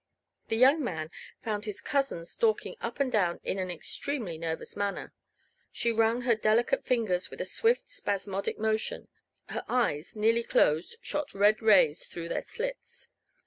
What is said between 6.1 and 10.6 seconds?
her delicate fingers with a swift, spasmodic motion. Her eyes, nearly